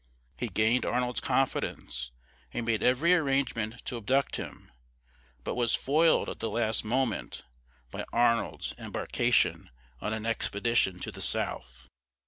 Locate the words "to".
3.85-3.97, 11.01-11.11